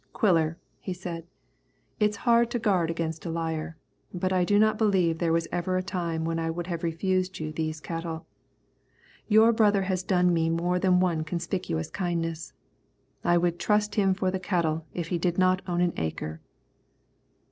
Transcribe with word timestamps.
"Quiller," 0.13 0.57
he 0.79 0.93
said, 0.93 1.27
"it's 1.99 2.17
hard 2.25 2.49
to 2.49 2.57
guard 2.57 2.89
against 2.89 3.23
a 3.27 3.29
liar, 3.29 3.77
but 4.11 4.33
I 4.33 4.43
do 4.43 4.57
not 4.57 4.79
believe 4.79 5.19
there 5.19 5.31
was 5.31 5.47
ever 5.51 5.77
a 5.77 5.83
time 5.83 6.25
when 6.25 6.39
I 6.39 6.49
would 6.49 6.65
have 6.65 6.81
refused 6.81 7.37
you 7.39 7.51
these 7.51 7.79
cattle. 7.79 8.25
Your 9.27 9.53
brother 9.53 9.83
has 9.83 10.01
done 10.01 10.33
me 10.33 10.49
more 10.49 10.79
than 10.79 10.99
one 10.99 11.23
conspicuous 11.23 11.91
kindness. 11.91 12.51
I 13.23 13.37
would 13.37 13.59
trust 13.59 13.93
him 13.93 14.15
for 14.15 14.31
the 14.31 14.39
cattle 14.39 14.87
if 14.91 15.09
he 15.09 15.19
did 15.19 15.37
not 15.37 15.61
own 15.67 15.81
an 15.81 15.93
acre." 15.97 16.41